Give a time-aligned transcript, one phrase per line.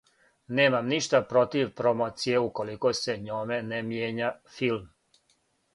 [0.59, 4.91] Немам ништа против промоције уколико се њоме не мијења филм.